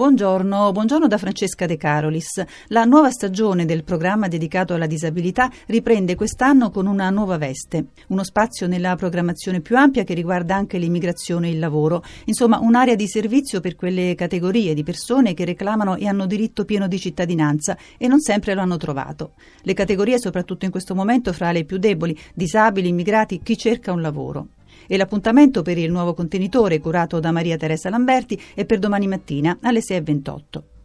Buongiorno, 0.00 0.72
buongiorno 0.72 1.06
da 1.06 1.18
Francesca 1.18 1.66
De 1.66 1.76
Carolis. 1.76 2.42
La 2.68 2.84
nuova 2.84 3.10
stagione 3.10 3.66
del 3.66 3.84
programma 3.84 4.28
dedicato 4.28 4.72
alla 4.72 4.86
disabilità 4.86 5.50
riprende 5.66 6.14
quest'anno 6.14 6.70
con 6.70 6.86
una 6.86 7.10
nuova 7.10 7.36
veste, 7.36 7.88
uno 8.06 8.24
spazio 8.24 8.66
nella 8.66 8.96
programmazione 8.96 9.60
più 9.60 9.76
ampia 9.76 10.02
che 10.02 10.14
riguarda 10.14 10.54
anche 10.54 10.78
l'immigrazione 10.78 11.48
e 11.48 11.50
il 11.50 11.58
lavoro, 11.58 12.02
insomma 12.24 12.60
un'area 12.60 12.94
di 12.94 13.06
servizio 13.06 13.60
per 13.60 13.76
quelle 13.76 14.14
categorie 14.14 14.72
di 14.72 14.84
persone 14.84 15.34
che 15.34 15.44
reclamano 15.44 15.96
e 15.96 16.06
hanno 16.06 16.24
diritto 16.24 16.64
pieno 16.64 16.88
di 16.88 16.98
cittadinanza 16.98 17.76
e 17.98 18.08
non 18.08 18.20
sempre 18.20 18.54
lo 18.54 18.62
hanno 18.62 18.78
trovato. 18.78 19.32
Le 19.60 19.74
categorie 19.74 20.18
soprattutto 20.18 20.64
in 20.64 20.70
questo 20.70 20.94
momento 20.94 21.34
fra 21.34 21.52
le 21.52 21.64
più 21.64 21.76
deboli, 21.76 22.18
disabili, 22.32 22.88
immigrati, 22.88 23.42
chi 23.42 23.54
cerca 23.54 23.92
un 23.92 24.00
lavoro 24.00 24.46
e 24.92 24.96
l'appuntamento 24.96 25.62
per 25.62 25.78
il 25.78 25.92
nuovo 25.92 26.14
contenitore 26.14 26.80
curato 26.80 27.20
da 27.20 27.30
Maria 27.30 27.56
Teresa 27.56 27.90
Lamberti 27.90 28.42
è 28.54 28.64
per 28.64 28.80
domani 28.80 29.06
mattina 29.06 29.58
alle 29.62 29.78
6.28. 29.78 30.79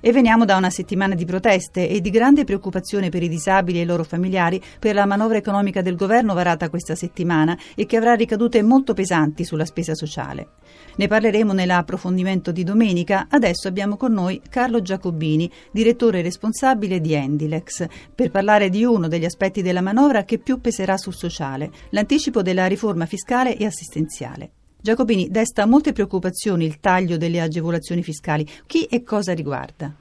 E 0.00 0.12
veniamo 0.12 0.44
da 0.44 0.56
una 0.56 0.70
settimana 0.70 1.14
di 1.14 1.24
proteste 1.24 1.88
e 1.88 2.00
di 2.00 2.10
grande 2.10 2.44
preoccupazione 2.44 3.08
per 3.08 3.22
i 3.22 3.28
disabili 3.28 3.78
e 3.78 3.82
i 3.82 3.86
loro 3.86 4.04
familiari 4.04 4.62
per 4.78 4.94
la 4.94 5.06
manovra 5.06 5.38
economica 5.38 5.82
del 5.82 5.96
governo 5.96 6.34
varata 6.34 6.68
questa 6.68 6.94
settimana 6.94 7.58
e 7.74 7.86
che 7.86 7.96
avrà 7.96 8.14
ricadute 8.14 8.62
molto 8.62 8.94
pesanti 8.94 9.44
sulla 9.44 9.64
spesa 9.64 9.94
sociale. 9.94 10.50
Ne 10.96 11.06
parleremo 11.06 11.52
nell'approfondimento 11.52 12.52
di 12.52 12.64
domenica. 12.64 13.26
Adesso 13.28 13.68
abbiamo 13.68 13.96
con 13.96 14.12
noi 14.12 14.40
Carlo 14.48 14.82
Giacobini, 14.82 15.50
direttore 15.72 16.22
responsabile 16.22 17.00
di 17.00 17.14
Endilex, 17.14 17.86
per 18.14 18.30
parlare 18.30 18.68
di 18.68 18.84
uno 18.84 19.08
degli 19.08 19.24
aspetti 19.24 19.62
della 19.62 19.80
manovra 19.80 20.24
che 20.24 20.38
più 20.38 20.60
peserà 20.60 20.96
sul 20.96 21.14
sociale, 21.14 21.70
l'anticipo 21.90 22.42
della 22.42 22.66
riforma 22.66 23.06
fiscale 23.06 23.56
e 23.56 23.64
assistenziale. 23.64 24.50
Giacobini 24.80 25.28
desta 25.28 25.66
molte 25.66 25.92
preoccupazioni 25.92 26.64
il 26.64 26.78
taglio 26.78 27.16
delle 27.16 27.40
agevolazioni 27.40 28.04
fiscali. 28.04 28.48
Chi 28.64 28.84
e 28.84 29.02
cosa 29.02 29.34
riguarda? 29.34 29.92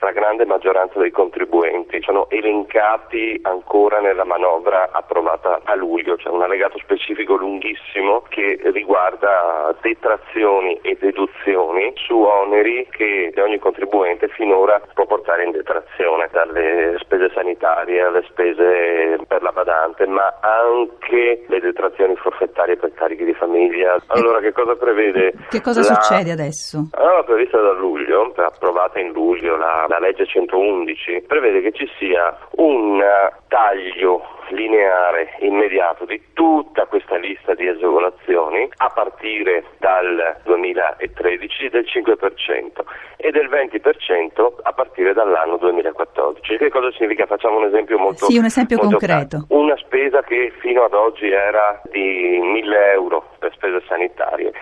La 0.00 0.06
stragrande 0.06 0.44
maggioranza 0.44 1.00
dei 1.00 1.10
contribuenti 1.10 2.00
sono 2.02 2.30
elencati 2.30 3.36
ancora 3.42 3.98
nella 3.98 4.22
manovra 4.22 4.90
approvata 4.92 5.60
a 5.64 5.74
luglio, 5.74 6.14
c'è 6.14 6.28
un 6.28 6.40
allegato 6.40 6.78
specifico 6.78 7.34
lunghissimo 7.34 8.22
che 8.28 8.60
riguarda 8.72 9.74
detrazioni 9.80 10.78
e 10.82 10.96
deduzioni 11.00 11.92
su 11.96 12.16
oneri 12.16 12.86
che 12.92 13.32
ogni 13.38 13.58
contribuente 13.58 14.28
finora 14.28 14.80
può 14.94 15.04
portare 15.04 15.44
in 15.44 15.50
detrazione, 15.50 16.28
dalle 16.30 16.96
spese 17.00 17.30
sanitarie 17.34 18.00
alle 18.00 18.22
spese 18.28 19.18
per 19.26 19.42
la 19.42 19.50
badante, 19.50 20.06
ma 20.06 20.38
anche 20.40 21.44
le 21.48 21.60
detrazioni 21.60 22.14
forfettarie 22.14 22.76
per 22.76 22.92
carichi 22.94 23.24
di 23.24 23.34
famiglia. 23.34 23.96
Allora 24.06 24.38
che 24.38 24.52
cosa 24.52 24.76
prevede? 24.76 25.34
Che 25.48 25.60
cosa 25.60 25.80
la... 25.80 25.86
succede 25.86 26.30
adesso? 26.30 26.86
Allora, 26.92 27.24
prevista 27.24 27.60
da 27.60 27.72
luglio, 27.72 28.32
approvata 28.36 29.00
in 29.00 29.10
luglio 29.10 29.56
la, 29.56 29.86
la 29.88 29.98
legge 29.98 30.26
111, 30.26 31.24
prevede 31.26 31.60
che 31.62 31.72
ci 31.72 31.90
sia 31.98 32.36
un 32.56 33.02
taglio 33.48 34.36
lineare 34.50 35.36
immediato 35.40 36.04
di 36.04 36.20
tutta 36.32 36.86
questa 36.86 37.16
lista 37.16 37.54
di 37.54 37.66
agevolazioni 37.66 38.68
a 38.76 38.88
partire 38.90 39.64
dal 39.78 40.40
2013 40.44 41.68
del 41.68 41.84
5% 41.84 42.84
e 43.16 43.30
del 43.30 43.48
20% 43.48 44.54
a 44.62 44.72
partire 44.72 45.12
dall'anno 45.12 45.56
2014. 45.56 46.56
Che 46.56 46.70
cosa 46.70 46.90
significa? 46.92 47.26
Facciamo 47.26 47.58
un 47.58 47.64
esempio 47.64 47.98
molto 47.98 48.26
Sì, 48.26 48.38
un 48.38 48.44
esempio 48.44 48.78
concreto. 48.78 49.06
Prato. 49.08 49.46
Una 49.48 49.76
spesa 49.76 50.22
che 50.22 50.52
fino 50.60 50.84
ad 50.84 50.92
oggi 50.92 51.30
era 51.30 51.80
di 51.90 52.38
1000 52.40 52.92
euro 52.92 53.24
per 53.38 53.52
spese 53.54 53.82
sanitarie 53.86 54.52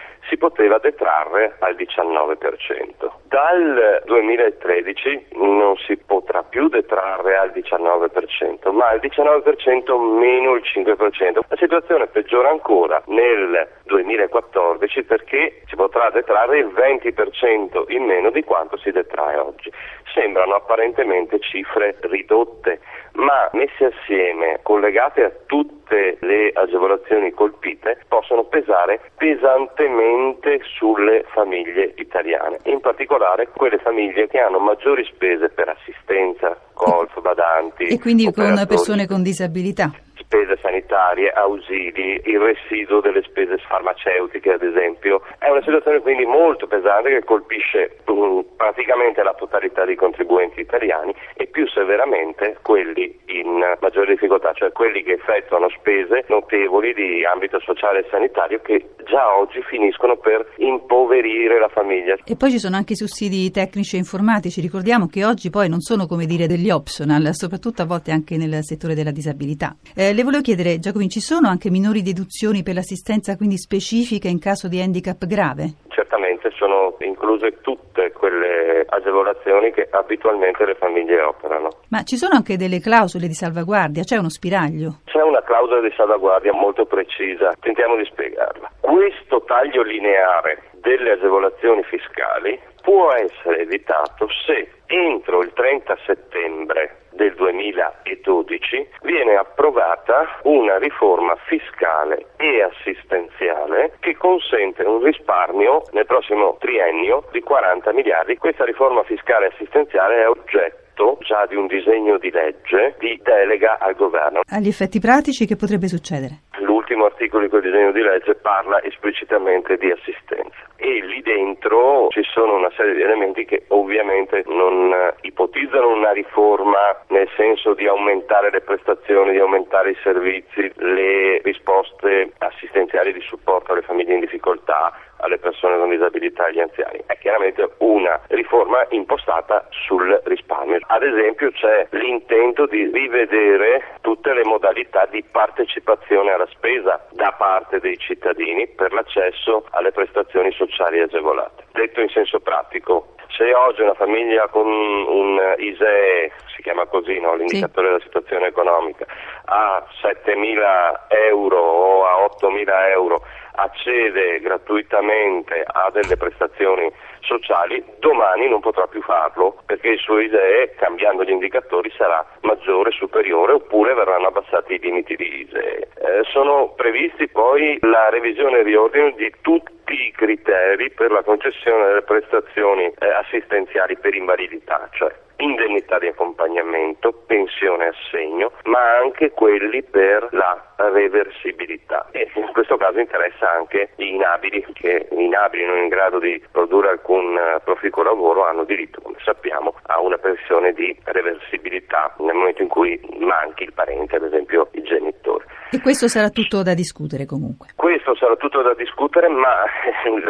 poteva 0.47 0.79
detrarre 0.79 1.57
al 1.59 1.75
19%. 1.75 3.11
Dal 3.25 4.03
2013 4.05 5.27
non 5.33 5.77
si 5.79 5.97
potrà 5.97 6.45
più 6.45 6.69
detrarre 6.69 7.37
al 7.37 7.51
19%, 7.51 8.71
ma 8.71 8.87
al 8.87 9.01
19% 9.03 10.19
meno 10.19 10.55
il 10.55 10.63
5%. 10.63 11.41
La 11.49 11.57
situazione 11.57 12.07
peggiora 12.07 12.51
ancora 12.51 13.03
nel 13.07 13.69
2014 13.87 15.03
perché 15.03 15.63
si 15.67 15.75
potrà 15.75 16.11
detrarre 16.11 16.59
il 16.59 16.67
20% 16.67 17.85
in 17.89 18.05
meno 18.05 18.31
di 18.31 18.45
quanto 18.45 18.77
si 18.77 18.93
detrae 18.93 19.39
oggi. 19.39 19.73
Sembrano 20.15 20.55
apparentemente 20.55 21.41
cifre 21.41 21.97
ridotte, 22.03 22.81
ma 23.17 23.49
messe 23.53 23.87
assieme, 23.87 24.61
collegate 24.63 25.25
a 25.25 25.33
tutte 25.47 26.19
le 26.21 26.51
agevolazioni 26.55 27.31
colpite, 27.33 27.99
possono 28.09 28.45
pesare 28.45 29.01
pesantemente 29.17 30.61
sulle 30.79 31.25
famiglie 31.33 31.95
italiane, 31.97 32.61
in 32.65 32.81
particolare 32.81 33.49
quelle 33.49 33.79
famiglie 33.79 34.29
che 34.29 34.39
hanno 34.39 34.59
maggiori 34.59 35.05
spese 35.05 35.49
per 35.49 35.69
assistenza, 35.69 36.57
golf, 36.75 37.21
badanti. 37.21 37.85
E 37.85 37.99
quindi 37.99 38.31
con 38.33 38.65
persone 38.67 39.07
con 39.07 39.23
disabilità 39.23 39.91
spese 40.27 40.57
sanitarie, 40.97 41.31
ausili, 41.31 42.23
il 42.25 42.39
residuo 42.41 43.01
delle 43.01 43.23
spese 43.23 43.59
farmaceutiche 43.59 44.53
ad 44.53 44.63
esempio. 44.63 45.21
È 45.39 45.49
una 45.51 45.63
situazione 45.63 46.01
quindi 46.01 46.25
molto 46.25 46.67
pesante 46.67 47.11
che 47.11 47.25
colpisce 47.25 47.99
um, 48.07 48.45
praticamente 48.57 49.23
la 49.23 49.35
totalità 49.35 49.85
dei 49.85 49.95
contribuenti 49.97 50.61
italiani 50.61 51.15
e 51.35 51.47
più 51.47 51.69
severamente 51.69 52.57
quelli 52.63 53.19
in 53.27 53.76
maggiore 53.97 54.13
difficoltà, 54.13 54.53
cioè 54.53 54.73
quelli 54.73 55.03
che 55.03 55.13
effettuano 55.13 55.69
spese 55.71 56.25
notevoli 56.29 56.93
di 56.93 57.25
ambito 57.25 57.59
sociale 57.61 58.01
e 58.01 58.07
sanitario 58.11 58.61
che 58.61 58.91
già 59.09 59.37
oggi 59.39 59.63
finiscono 59.63 60.17
per 60.17 60.53
impoverire 60.59 61.59
la 61.59 61.69
famiglia. 61.69 62.17
E 62.25 62.37
poi 62.37 62.51
ci 62.51 62.59
sono 62.59 62.77
anche 62.77 62.93
i 62.93 62.97
sussidi 62.97 63.51
tecnici 63.51 63.97
e 63.97 64.01
informatici, 64.01 64.61
ricordiamo 64.61 65.07
che 65.07 65.25
oggi 65.25 65.49
poi 65.49 65.69
non 65.69 65.81
sono 65.81 66.07
come 66.07 66.27
dire 66.27 66.47
degli 66.47 66.71
optional, 66.71 67.31
soprattutto 67.33 67.83
a 67.83 67.87
volte 67.87 68.11
anche 68.11 68.37
nel 68.37 68.63
settore 68.63 68.95
della 68.95 69.13
disabilità. 69.13 69.75
Eh, 69.95 70.13
le 70.13 70.23
volevo 70.23 70.43
chiedere, 70.43 70.79
Giacomini, 70.79 71.11
ci 71.11 71.21
sono 71.21 71.49
anche 71.49 71.71
minori 71.71 72.03
deduzioni 72.03 72.63
per 72.63 72.75
l'assistenza 72.75 73.37
quindi 73.37 73.57
specifica 73.57 74.29
in 74.29 74.39
caso 74.39 74.69
di 74.69 74.81
handicap 74.81 75.25
grave? 75.25 75.86
Certamente 76.07 76.53
sono 76.55 76.95
incluse 77.01 77.61
tutte 77.63 78.13
quelle 78.13 78.85
agevolazioni 78.87 79.73
che 79.73 79.89
abitualmente 79.91 80.65
le 80.65 80.77
famiglie 80.77 81.21
operano. 81.21 81.71
Ma 81.89 82.05
ci 82.05 82.17
sono 82.17 82.37
anche 82.37 82.57
delle 82.57 82.79
clausole 82.79 83.27
di 83.27 83.35
salvaguardia, 83.35 84.05
c'è 84.05 84.17
uno 84.17 84.29
spiraglio? 84.29 85.01
C'è 85.07 85.21
una 85.21 85.43
clausola 85.43 85.81
di 85.81 85.93
salvaguardia 85.97 86.53
molto 86.53 86.87
precisa, 86.87 87.55
tentiamo 87.59 87.97
di 87.97 88.05
spiegarla. 88.05 88.71
Questo 88.79 89.43
taglio 89.47 89.83
lineare 89.83 90.71
delle 90.81 91.11
agevolazioni 91.11 91.83
fiscali 91.83 92.57
può 92.87 93.13
essere 93.15 93.63
evitato 93.63 94.29
se 94.47 94.71
entro 94.87 95.43
il 95.43 95.53
30 95.53 95.99
settembre 96.07 97.07
del 97.11 97.35
2012 97.35 98.89
viene 99.03 99.35
approvata 99.35 100.39
una 100.45 100.79
riforma 100.79 101.35
fiscale 101.49 102.27
e 102.37 102.63
assistenziale 102.63 103.97
che 103.99 104.17
consente 104.17 104.85
un 104.85 105.03
risparmio 105.03 105.83
nel 105.91 106.07
prossimo 106.07 106.59
triennio 106.61 107.25
di 107.33 107.41
40 107.41 107.93
miliardi. 107.93 108.37
Questa 108.37 108.65
riforma 108.65 109.03
fiscale 109.03 109.47
e 109.47 109.49
assistenziale 109.55 110.23
è 110.23 110.29
oggetto 110.29 111.19
già 111.23 111.45
di 111.47 111.57
un 111.57 111.67
disegno 111.67 112.19
di 112.19 112.31
legge 112.31 112.95
di 113.01 113.21
delega 113.21 113.79
al 113.81 113.97
governo. 113.97 114.43
Agli 114.49 114.69
effetti 114.69 115.01
pratici 115.01 115.45
che 115.45 115.57
potrebbe 115.57 115.89
succedere? 115.89 116.46
L'ultimo 116.87 117.07
articolo 117.07 117.43
di 117.43 117.49
quel 117.49 117.63
disegno 117.63 117.91
di 117.91 118.01
legge 118.01 118.37
parla 118.37 118.81
esplicitamente 118.81 119.77
di 119.77 119.91
assistenza. 119.91 120.55
E 120.77 121.05
lì 121.05 121.21
dentro 121.21 122.07
ci 122.11 122.23
sono 122.23 122.55
una 122.55 122.71
serie 122.77 122.95
di 122.95 123.03
elementi 123.03 123.45
che 123.45 123.65
ovviamente 123.69 124.45
non 124.47 124.93
eh, 124.93 125.15
ipotizzano 125.23 125.89
una 125.89 126.13
riforma 126.13 126.79
nel 127.09 127.29
senso 127.37 127.75
di 127.75 127.89
aumentare 127.89 128.51
le 128.53 128.61
prestazioni, 128.61 129.33
di 129.33 129.41
aumentare 129.41 129.91
i 129.91 129.97
servizi, 130.01 130.71
le 130.77 131.41
risposte 131.43 132.31
assistenziali 132.39 133.13
di 133.13 133.21
supporto 133.21 133.73
alle 133.73 133.83
famiglie 133.83 134.15
in 134.15 134.21
difficoltà, 134.21 134.93
alle 135.19 135.39
persone 135.39 135.79
con 135.79 135.91
disabilità 135.91 136.47
e 136.47 136.51
agli 136.51 136.61
anziani. 136.61 137.01
È 137.07 137.17
chiaramente 137.19 137.69
una 137.79 138.21
riforma 138.29 138.85
impostata 138.91 139.67
sul 139.71 140.21
risparmio. 140.25 140.79
Ad 140.87 141.03
esempio 141.03 141.51
c'è 141.53 141.87
l'intento 141.91 142.67
di 142.67 142.91
rivedere 142.93 143.99
tutte 144.01 144.33
le 144.33 144.45
modalità 144.45 145.07
di 145.07 145.23
partecipazione 145.23 146.33
alla 146.33 146.47
spesa 146.47 147.07
da 147.13 147.33
parte 147.37 147.81
dei 147.81 147.97
cittadini 147.99 148.67
per 148.69 148.93
l'accesso 148.93 149.67
alle 149.71 149.93
prestazioni 149.93 150.53
sociali 150.53 151.01
agevolate. 151.01 151.65
Detto 151.73 152.01
in 152.01 152.09
senso 152.09 152.41
pratico, 152.41 153.15
se 153.37 153.53
oggi 153.53 153.83
una 153.83 153.95
famiglia 153.95 154.49
con 154.49 154.67
un 154.67 155.55
ISEE, 155.59 156.33
si 156.55 156.63
chiama 156.63 156.87
così, 156.87 157.21
no? 157.21 157.35
l'indicatore 157.35 157.87
sì. 157.87 157.93
della 157.93 158.05
situazione 158.05 158.47
economica, 158.47 159.07
ha 159.45 159.85
7.000 160.03 161.01
euro 161.29 161.59
o 161.59 162.07
a 162.07 162.25
8.000 162.25 162.89
euro 162.91 163.23
accede 163.57 164.41
gratuitamente 164.41 165.65
a 165.67 165.91
delle 165.93 166.17
prestazioni 166.17 166.91
sociali, 167.21 167.83
domani 167.99 168.49
non 168.49 168.61
potrà 168.61 168.87
più 168.87 169.03
farlo 169.03 169.63
perché 169.67 169.89
il 169.89 169.99
suo 169.99 170.21
ISEE, 170.21 170.75
cambiando 170.77 171.25
gli 171.25 171.31
indicatori, 171.31 171.91
sarà 171.97 172.25
maggiore, 172.43 172.93
superiore 172.93 173.53
oppure 173.53 173.95
verranno 173.95 174.29
abbassati 174.29 174.75
i 174.75 174.79
limiti 174.79 175.17
di 175.17 175.41
ISEE. 175.41 175.89
Eh, 175.95 176.23
sono 176.31 176.73
previsti 176.77 177.29
poi 177.29 177.79
la 177.81 178.09
revisione 178.11 178.59
e 178.59 178.63
riordino 178.63 179.11
di 179.11 179.33
tutti 179.41 179.76
i 179.95 180.13
criteri 180.13 180.91
per 180.91 181.11
la 181.11 181.23
concessione 181.23 181.87
delle 181.87 182.03
prestazioni 182.03 182.85
eh, 182.99 183.09
assistenziali 183.09 183.97
per 183.97 184.15
invalidità, 184.15 184.89
cioè 184.93 185.15
indennità 185.39 185.99
di 185.99 186.07
accompagnamento, 186.07 187.13
pensione 187.27 187.89
assegno, 187.89 188.53
ma 188.65 188.97
anche 188.99 189.31
quelli 189.33 189.83
per 189.83 190.29
la 190.31 190.75
reversibilità 190.77 192.09
e 192.11 192.31
in 192.35 192.53
questo 192.53 192.77
caso 192.77 192.99
interessa 192.99 193.51
anche 193.51 193.91
gli 193.97 194.05
inabili 194.05 194.65
che 194.73 195.09
inabili 195.11 195.65
non 195.65 195.79
in 195.79 195.89
grado 195.89 196.19
di 196.19 196.43
produrre 196.51 196.91
alcun 196.91 197.37
eh, 197.37 197.61
proficuo 197.65 198.03
lavoro 198.03 198.47
hanno 198.47 198.65
diritto, 198.65 199.01
come 199.01 199.19
sappiamo, 199.25 199.75
a 199.87 200.01
una 200.01 200.19
pensione 200.19 200.73
di 200.73 200.97
reversibilità 201.05 202.15
nel 202.19 202.35
momento 202.35 202.63
in 202.63 202.69
cui 202.69 202.99
manchi 203.19 203.65
il 203.65 203.73
parente, 203.73 204.17
ad 204.17 204.25
esempio 204.25 204.69
il 204.73 204.85
genitore. 204.85 205.45
E 205.71 205.81
questo 205.81 206.09
sarà 206.09 206.31
tutto 206.31 206.63
da 206.63 206.75
discutere 206.75 207.27
comunque. 207.27 207.69
Questo 207.97 208.15
sarà 208.17 208.37
tutto 208.37 208.61
da 208.61 208.75
discutere, 208.75 209.27
ma 209.27 209.65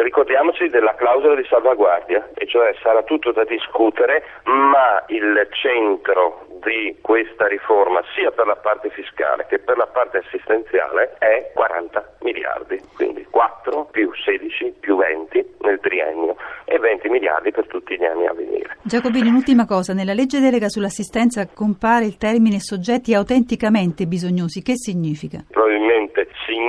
ricordiamoci 0.01 0.69
della 0.69 0.95
clausola 0.95 1.35
di 1.35 1.45
salvaguardia, 1.49 2.29
e 2.33 2.47
cioè 2.47 2.73
sarà 2.81 3.03
tutto 3.03 3.33
da 3.33 3.43
discutere, 3.43 4.23
ma 4.45 5.03
il 5.07 5.45
centro 5.51 6.47
di 6.63 6.95
questa 7.01 7.45
riforma 7.47 8.01
sia 8.15 8.31
per 8.31 8.47
la 8.47 8.55
parte 8.55 8.89
fiscale 8.89 9.47
che 9.49 9.59
per 9.59 9.75
la 9.75 9.85
parte 9.85 10.19
assistenziale 10.19 11.15
è 11.19 11.51
40 11.53 12.15
miliardi, 12.21 12.81
quindi 12.95 13.27
4 13.29 13.89
più 13.91 14.13
16 14.13 14.75
più 14.79 14.95
20 14.95 15.55
nel 15.63 15.81
triennio 15.81 16.37
e 16.63 16.79
20 16.79 17.09
miliardi 17.09 17.51
per 17.51 17.67
tutti 17.67 17.97
gli 17.97 18.05
anni 18.05 18.27
a 18.27 18.33
venire. 18.33 18.77
Giacobini, 18.81 19.27
un'ultima 19.27 19.65
cosa, 19.65 19.91
nella 19.91 20.13
legge 20.13 20.39
delega 20.39 20.69
sull'assistenza 20.69 21.45
compare 21.53 22.05
il 22.05 22.15
termine 22.15 22.59
soggetti 22.61 23.13
autenticamente 23.13 24.05
bisognosi, 24.05 24.61
che 24.61 24.77
significa? 24.77 25.43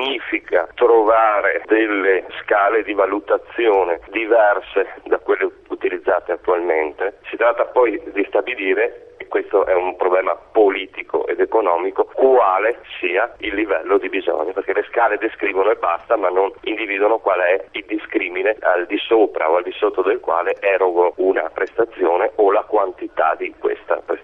Significa 0.08 0.66
trovare 0.74 1.62
delle 1.66 2.24
scale 2.40 2.82
di 2.82 2.94
valutazione 2.94 4.00
diverse 4.08 4.94
da 5.04 5.18
quelle 5.18 5.50
utilizzate 5.68 6.32
attualmente. 6.32 7.18
Si 7.28 7.36
tratta 7.36 7.66
poi 7.66 8.00
di 8.12 8.24
stabilire 8.28 9.08
questo 9.28 9.66
è 9.66 9.74
un 9.74 9.94
problema 9.96 10.34
politico 10.34 11.26
ed 11.26 11.40
economico, 11.40 12.04
quale 12.14 12.80
sia 12.98 13.32
il 13.38 13.54
livello 13.54 13.98
di 13.98 14.08
bisogno, 14.08 14.52
perché 14.52 14.72
le 14.72 14.84
scale 14.88 15.18
descrivono 15.18 15.70
e 15.70 15.76
basta, 15.76 16.16
ma 16.16 16.28
non 16.28 16.50
individuano 16.62 17.18
qual 17.18 17.40
è 17.40 17.64
il 17.72 17.84
discrimine 17.86 18.56
al 18.60 18.86
di 18.86 18.98
sopra 18.98 19.50
o 19.50 19.56
al 19.56 19.62
di 19.62 19.72
sotto 19.72 20.02
del 20.02 20.20
quale 20.20 20.56
erogo 20.60 21.12
una 21.16 21.48
prestazione 21.52 22.32
o 22.36 22.50
la 22.50 22.62
quantità 22.62 23.34
di 23.36 23.54
questa 23.58 23.96
prestazione. 23.96 24.17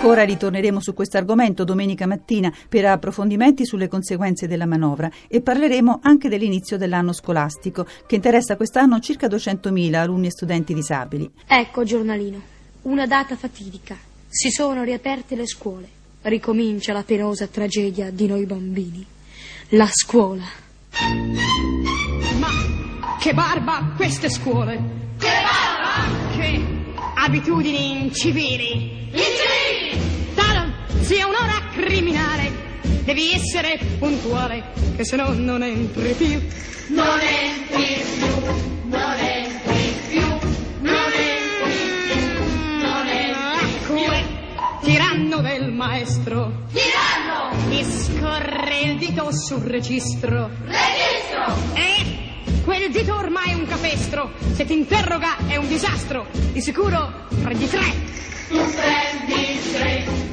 Ancora 0.00 0.24
ritorneremo 0.24 0.80
su 0.80 0.94
questo 0.94 1.18
argomento 1.18 1.62
domenica 1.62 2.06
mattina 2.06 2.50
per 2.70 2.86
approfondimenti 2.86 3.66
sulle 3.66 3.86
conseguenze 3.86 4.46
della 4.46 4.64
manovra 4.64 5.10
e 5.28 5.42
parleremo 5.42 6.00
anche 6.02 6.30
dell'inizio 6.30 6.78
dell'anno 6.78 7.12
scolastico 7.12 7.86
che 8.06 8.14
interessa 8.14 8.56
quest'anno 8.56 8.98
circa 9.00 9.26
200.000 9.26 9.94
alunni 9.96 10.28
e 10.28 10.30
studenti 10.30 10.72
disabili. 10.72 11.30
Ecco 11.46 11.84
giornalino, 11.84 12.40
una 12.82 13.06
data 13.06 13.36
fatidica. 13.36 13.94
Si 14.26 14.48
sono 14.48 14.84
riaperte 14.84 15.36
le 15.36 15.46
scuole. 15.46 15.86
Ricomincia 16.22 16.94
la 16.94 17.02
penosa 17.02 17.46
tragedia 17.46 18.10
di 18.10 18.26
noi 18.26 18.46
bambini. 18.46 19.04
La 19.70 19.88
scuola. 19.92 20.44
Ma 22.38 22.48
che 23.18 23.34
barba 23.34 23.92
queste 23.96 24.30
scuole! 24.30 24.80
Che 25.18 25.28
barba! 25.28 26.38
Che 26.38 26.64
abitudini 27.16 28.04
incivili! 28.04 29.00
Sia 31.00 31.26
un'ora 31.26 31.68
criminale, 31.72 32.52
devi 33.04 33.32
essere 33.32 33.78
puntuale, 33.98 34.72
che 34.96 35.04
se 35.04 35.16
no 35.16 35.32
non 35.32 35.62
entri 35.62 36.12
più. 36.12 36.40
Non 36.88 37.18
entri 37.20 38.02
più, 38.18 38.88
non 38.88 39.18
entri 39.18 39.94
più, 40.08 40.20
non 40.80 41.12
entri 41.12 41.72
più, 42.08 42.80
non 42.80 43.06
entri 43.06 43.66
più. 43.86 44.10
Tiranno 44.82 45.40
del 45.40 45.72
maestro. 45.72 46.64
Tiranno! 46.72 47.54
Mi 47.68 47.84
scorre 47.84 48.80
il 48.80 48.98
dito 48.98 49.30
sul 49.32 49.62
registro. 49.62 50.50
Registro! 50.64 51.54
E 51.74 52.62
quel 52.64 52.90
dito 52.90 53.14
ormai 53.14 53.50
è 53.50 53.54
un 53.54 53.66
capestro. 53.66 54.32
Se 54.52 54.64
ti 54.64 54.72
interroga 54.72 55.36
è 55.46 55.56
un 55.56 55.68
disastro. 55.68 56.26
Di 56.52 56.60
sicuro 56.60 57.26
prendi 57.42 57.68
tre. 57.68 57.84
Tu 58.48 58.56
prendi 58.56 59.60
tre. 59.72 60.29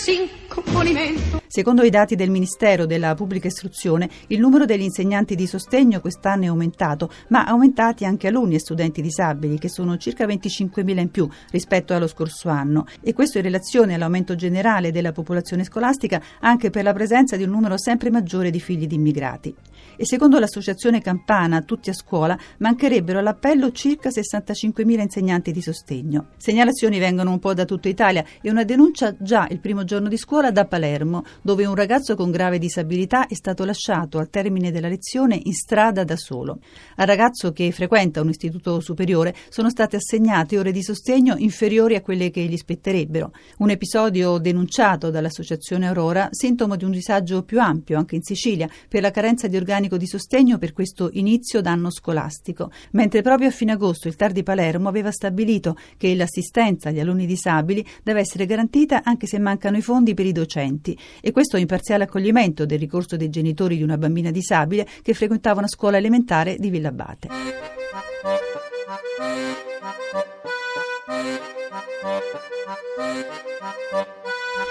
sin 0.00 0.30
componimento. 0.48 1.39
Secondo 1.52 1.82
i 1.82 1.90
dati 1.90 2.14
del 2.14 2.30
Ministero 2.30 2.86
della 2.86 3.16
Pubblica 3.16 3.48
Istruzione, 3.48 4.08
il 4.28 4.38
numero 4.38 4.66
degli 4.66 4.82
insegnanti 4.82 5.34
di 5.34 5.48
sostegno 5.48 6.00
quest'anno 6.00 6.44
è 6.44 6.46
aumentato, 6.46 7.10
ma 7.30 7.44
aumentati 7.44 8.04
anche 8.04 8.28
alunni 8.28 8.54
e 8.54 8.60
studenti 8.60 9.02
disabili, 9.02 9.58
che 9.58 9.68
sono 9.68 9.96
circa 9.96 10.26
25.000 10.26 10.98
in 11.00 11.10
più 11.10 11.28
rispetto 11.50 11.92
allo 11.92 12.06
scorso 12.06 12.50
anno. 12.50 12.86
E 13.00 13.14
questo 13.14 13.38
in 13.38 13.42
relazione 13.42 13.94
all'aumento 13.94 14.36
generale 14.36 14.92
della 14.92 15.10
popolazione 15.10 15.64
scolastica, 15.64 16.22
anche 16.38 16.70
per 16.70 16.84
la 16.84 16.92
presenza 16.92 17.34
di 17.34 17.42
un 17.42 17.50
numero 17.50 17.76
sempre 17.76 18.10
maggiore 18.10 18.50
di 18.50 18.60
figli 18.60 18.86
di 18.86 18.94
immigrati. 18.94 19.52
E 19.96 20.06
secondo 20.06 20.38
l'associazione 20.38 21.00
Campana 21.00 21.62
Tutti 21.62 21.90
a 21.90 21.94
Scuola 21.94 22.38
mancherebbero 22.58 23.18
all'appello 23.18 23.72
circa 23.72 24.08
65.000 24.08 25.00
insegnanti 25.00 25.50
di 25.50 25.60
sostegno. 25.60 26.28
Segnalazioni 26.36 26.98
vengono 26.98 27.32
un 27.32 27.38
po' 27.38 27.54
da 27.54 27.64
tutta 27.64 27.88
Italia 27.88 28.24
e 28.40 28.50
una 28.50 28.62
denuncia 28.62 29.14
già 29.18 29.48
il 29.50 29.58
primo 29.58 29.84
giorno 29.84 30.08
di 30.08 30.16
scuola 30.16 30.50
da 30.52 30.64
Palermo, 30.64 31.24
dove 31.42 31.66
un 31.66 31.74
ragazzo 31.74 32.14
con 32.14 32.30
grave 32.30 32.58
disabilità 32.58 33.26
è 33.26 33.34
stato 33.34 33.64
lasciato 33.64 34.18
al 34.18 34.30
termine 34.30 34.70
della 34.70 34.88
lezione 34.88 35.40
in 35.42 35.52
strada 35.52 36.04
da 36.04 36.16
solo. 36.16 36.58
Al 36.96 37.06
ragazzo 37.06 37.52
che 37.52 37.70
frequenta 37.72 38.20
un 38.20 38.28
istituto 38.28 38.80
superiore 38.80 39.34
sono 39.48 39.70
state 39.70 39.96
assegnate 39.96 40.58
ore 40.58 40.72
di 40.72 40.82
sostegno 40.82 41.34
inferiori 41.36 41.94
a 41.94 42.02
quelle 42.02 42.30
che 42.30 42.42
gli 42.42 42.56
spetterebbero. 42.56 43.32
Un 43.58 43.70
episodio 43.70 44.38
denunciato 44.38 45.10
dall'associazione 45.10 45.86
Aurora, 45.86 46.28
sintomo 46.30 46.76
di 46.76 46.84
un 46.84 46.90
disagio 46.90 47.42
più 47.42 47.60
ampio 47.60 47.98
anche 47.98 48.16
in 48.16 48.22
Sicilia 48.22 48.68
per 48.88 49.02
la 49.02 49.10
carenza 49.10 49.48
di 49.48 49.56
organico 49.56 49.96
di 49.96 50.06
sostegno 50.06 50.58
per 50.58 50.72
questo 50.72 51.10
inizio 51.12 51.60
d'anno 51.60 51.90
scolastico, 51.90 52.70
mentre 52.92 53.22
proprio 53.22 53.48
a 53.48 53.52
fine 53.52 53.72
agosto 53.72 54.08
il 54.08 54.16
TAR 54.16 54.32
di 54.32 54.42
Palermo 54.42 54.88
aveva 54.88 55.10
stabilito 55.10 55.76
che 55.96 56.14
l'assistenza 56.14 56.88
agli 56.88 57.00
alunni 57.00 57.26
disabili 57.26 57.84
deve 58.02 58.20
essere 58.20 58.46
garantita 58.46 59.02
anche 59.04 59.26
se 59.26 59.38
mancano 59.38 59.76
i 59.76 59.82
fondi 59.82 60.14
per 60.14 60.26
i 60.26 60.32
docenti 60.32 60.96
e 61.20 61.29
questo 61.32 61.56
in 61.56 61.66
parziale 61.66 62.04
accoglimento 62.04 62.66
del 62.66 62.78
ricorso 62.78 63.16
dei 63.16 63.30
genitori 63.30 63.76
di 63.76 63.82
una 63.82 63.98
bambina 63.98 64.30
disabile 64.30 64.86
che 65.02 65.14
frequentava 65.14 65.58
una 65.58 65.68
scuola 65.68 65.96
elementare 65.96 66.56
di 66.58 66.70
Villabate. 66.70 67.28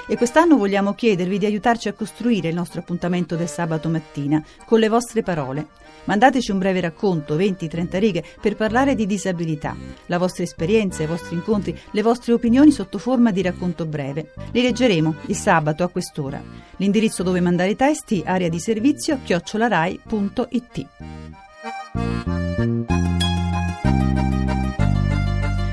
E 0.08 0.18
quest'anno 0.18 0.58
vogliamo 0.58 0.96
chiedervi 0.96 1.38
di 1.38 1.46
aiutarci 1.46 1.88
a 1.88 1.94
costruire 1.94 2.48
il 2.48 2.56
nostro 2.56 2.80
appuntamento 2.80 3.36
del 3.36 3.48
sabato 3.48 3.90
mattina 3.90 4.44
con 4.66 4.80
le 4.80 4.90
vostre 4.90 5.22
parole. 5.22 5.68
Mandateci 6.10 6.50
un 6.50 6.58
breve 6.58 6.80
racconto, 6.80 7.38
20-30 7.38 8.00
righe, 8.00 8.24
per 8.42 8.56
parlare 8.56 8.96
di 8.96 9.06
disabilità, 9.06 9.78
la 10.08 10.18
vostra 10.18 10.42
esperienza, 10.42 11.04
i 11.04 11.06
vostri 11.06 11.36
incontri, 11.36 11.80
le 11.92 12.02
vostre 12.02 12.34
opinioni 12.34 12.72
sotto 12.72 12.98
forma 12.98 13.30
di 13.30 13.44
racconto 13.44 13.86
breve. 13.86 14.32
Li 14.52 14.64
leggeremo 14.64 15.18
il 15.28 15.36
sabato 15.36 15.84
a 15.84 15.90
quest'ora. 15.90 16.42
L'indirizzo 16.78 17.22
dove 17.22 17.42
mandare 17.42 17.70
i 17.70 17.76
testi, 17.76 18.24
area 18.26 18.50
di 18.50 18.60
servizio, 18.60 19.20
chiocciolarai.it. 19.24 20.88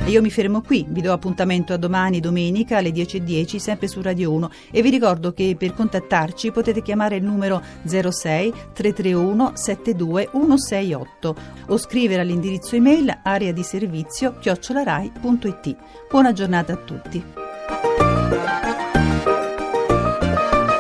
E 0.07 0.11
io 0.11 0.23
mi 0.23 0.31
fermo 0.31 0.61
qui, 0.61 0.87
vi 0.89 1.01
do 1.01 1.13
appuntamento 1.13 1.73
a 1.73 1.77
domani 1.77 2.21
domenica 2.21 2.77
alle 2.77 2.91
10.10 2.91 3.57
sempre 3.57 3.89
su 3.89 4.01
Radio 4.01 4.33
1 4.35 4.51
e 4.71 4.81
vi 4.81 4.91
ricordo 4.91 5.33
che 5.33 5.57
per 5.59 5.75
contattarci 5.75 6.53
potete 6.53 6.81
chiamare 6.81 7.17
il 7.17 7.25
numero 7.25 7.61
06 7.85 8.53
331 8.73 9.57
72 9.57 10.29
168 10.31 11.37
o 11.67 11.77
scrivere 11.77 12.21
all'indirizzo 12.21 12.77
email 12.77 13.19
area 13.25 13.51
di 13.51 13.65
servizio 13.65 14.37
chiocciolarai.it. 14.39 15.77
Buona 16.09 16.33
giornata 16.33 16.75
a 16.75 16.77
tutti. 16.77 17.25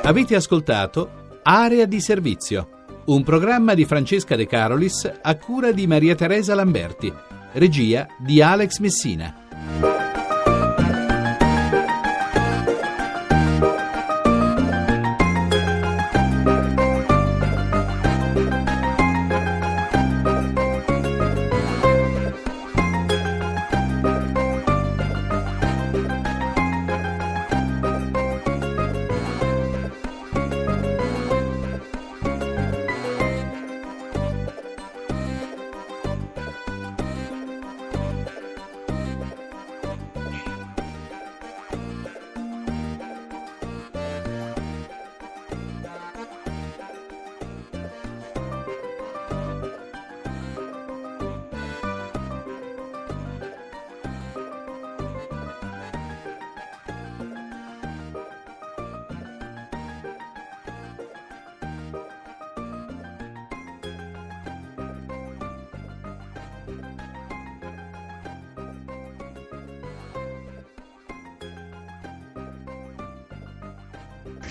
Avete 0.04 0.37
ascoltato 0.37 1.25
Area 1.42 1.85
di 1.85 2.00
servizio, 2.00 2.68
un 3.06 3.25
programma 3.25 3.75
di 3.75 3.85
Francesca 3.87 4.37
De 4.37 4.47
Carolis 4.47 5.11
a 5.21 5.37
cura 5.37 5.73
di 5.73 5.88
Maria 5.88 6.14
Teresa 6.14 6.54
Lamberti, 6.54 7.12
regia 7.56 8.06
di 8.18 8.42
Alex 8.42 8.78
Messina. 8.78 9.95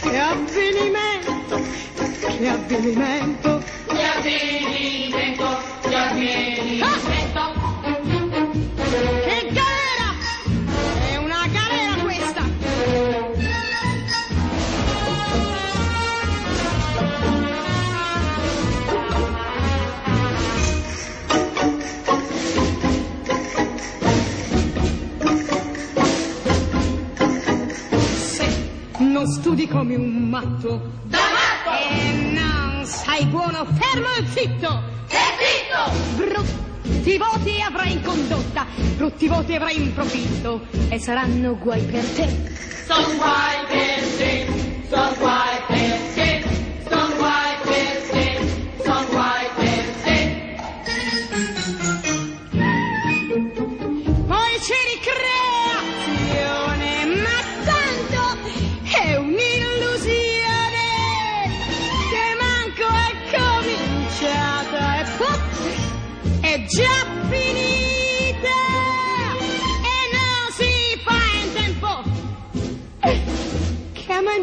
Che 0.06 0.20
avvenimento, 0.20 1.60
che 2.38 2.48
avvenimento. 2.48 3.64
Che 3.88 4.04
avvenimento, 4.04 5.15
studi 29.46 29.68
come 29.68 29.94
un 29.94 30.28
matto 30.28 30.82
Da 31.04 31.20
matto. 31.20 31.78
e 31.94 32.32
non 32.34 32.84
sei 32.84 33.26
buono, 33.28 33.64
fermo 33.64 34.08
e 34.18 34.26
zitto! 34.26 34.82
E 35.08 35.18
zitto. 35.38 36.26
Brutti 36.82 37.16
voti 37.20 37.62
avrai 37.62 37.92
in 37.92 38.02
condotta, 38.02 38.66
brutti 38.98 39.28
voti 39.28 39.54
avrai 39.54 39.80
in 39.80 39.94
profitto 39.94 40.66
e 40.90 40.98
saranno 40.98 41.56
guai 41.60 41.84
per 41.84 42.04
te. 42.06 42.55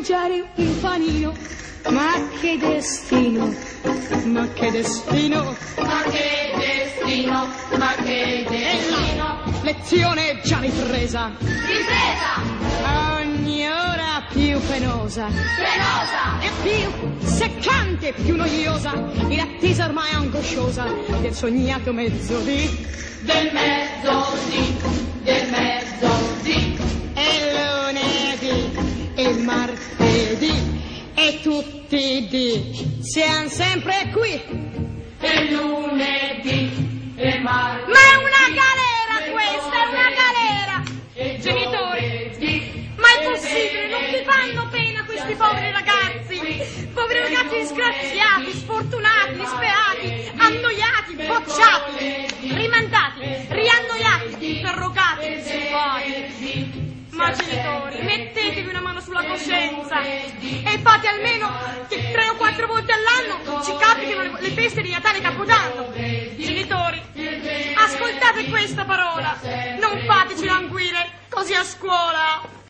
Mangiare 0.03 0.45
un 0.57 0.81
panino. 0.81 1.33
Ma 1.91 2.11
che 2.41 2.59
destino, 2.59 3.55
ma 4.25 4.49
che 4.53 4.71
destino. 4.73 5.57
Ma 5.79 6.03
che 6.11 6.53
destino, 6.57 7.47
ma 7.79 7.95
che 8.03 8.45
destino. 8.49 9.61
Lezione 9.63 10.41
già 10.43 10.59
ripresa, 10.59 11.31
Ripresa. 11.39 13.21
ogni 13.21 13.65
ora 13.69 14.25
più 14.33 14.59
penosa 14.67 15.27
Penosa. 15.27 16.41
e 16.41 16.51
più 16.63 17.27
seccante, 17.29 18.13
più 18.13 18.35
noiosa, 18.35 18.93
in 19.29 19.39
attesa 19.39 19.85
ormai 19.85 20.13
angosciosa 20.15 20.85
del 21.21 21.33
sognato 21.33 21.93
mezzodì. 21.93 22.87
Del 23.21 23.51
mezzodì. 23.53 23.53
Del 23.53 23.53
mezzodì. 23.53 25.12
Sempre 33.53 34.09
qui. 34.13 34.43
E 35.21 35.51
lunedì. 35.51 37.13
E 37.17 37.39
martedì. 37.39 37.93
Ma 37.93 37.99
è 37.99 38.15
una 38.17 38.47
galera 38.49 39.15
questa, 39.31 39.77
è 39.77 39.87
una 39.89 40.11
galera! 40.23 40.83
E 41.15 41.39
Genitori. 41.39 42.11
Ma 42.97 43.09
è 43.09 43.25
possibile, 43.25 43.89
non 43.89 44.05
vi 44.11 44.23
fanno 44.25 44.69
pena 44.69 45.05
questi 45.05 45.35
poveri 45.35 45.71
ragazzi? 45.71 46.89
Poveri 46.95 47.21
ragazzi 47.21 47.59
disgraziati, 47.59 48.53
sfortunati, 48.53 49.35
disperati, 49.35 50.31
annoiati, 50.37 51.15
bocciati, 51.27 52.55
rimandati, 52.55 53.21
riannoiati, 53.49 54.57
interrogati. 54.57 55.62
Ma 57.23 57.31
genitori, 57.31 58.03
mettetevi 58.03 58.69
una 58.69 58.81
mano 58.81 59.01
sulla 59.01 59.23
coscienza 59.23 60.01
e 60.01 60.79
fate 60.83 61.07
almeno 61.07 61.49
che 61.89 62.11
tre 62.11 62.29
o 62.31 62.35
quattro 62.35 62.67
volte 62.67 62.91
all'anno 62.91 63.63
ci 63.63 63.71
capitino 63.79 64.23
le, 64.23 64.33
le 64.41 64.51
feste 64.51 64.83
di 64.83 64.91
Natale 64.91 65.19
e 65.19 65.21
Capodanno. 65.21 65.85
Genitori, 66.37 67.01
ascoltate 67.77 68.49
questa 68.49 68.85
parola, 68.85 69.37
non 69.79 70.03
fateci 70.05 70.47
languire 70.47 71.13
così 71.29 71.55
a 71.55 71.63
scuola. 71.63 72.61